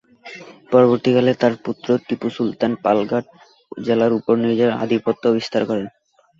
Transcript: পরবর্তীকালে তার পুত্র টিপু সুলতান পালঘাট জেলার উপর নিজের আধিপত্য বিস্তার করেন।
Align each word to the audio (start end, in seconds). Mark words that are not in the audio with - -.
পরবর্তীকালে 0.71 1.31
তার 1.41 1.53
পুত্র 1.65 1.87
টিপু 2.07 2.27
সুলতান 2.35 2.71
পালঘাট 2.83 3.25
জেলার 3.77 4.11
উপর 4.19 4.33
নিজের 4.45 4.69
আধিপত্য 4.83 5.23
বিস্তার 5.37 5.63
করেন। 5.69 5.87